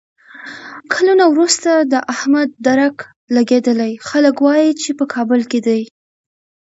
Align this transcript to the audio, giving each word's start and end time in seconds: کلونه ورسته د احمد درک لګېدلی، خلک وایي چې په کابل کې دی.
کلونه 0.93 1.25
ورسته 1.35 1.71
د 1.91 1.93
احمد 2.13 2.49
درک 2.67 2.97
لګېدلی، 3.35 3.91
خلک 4.09 4.35
وایي 4.45 4.71
چې 4.81 4.89
په 4.99 5.05
کابل 5.13 5.41
کې 5.51 5.59
دی. 5.67 5.81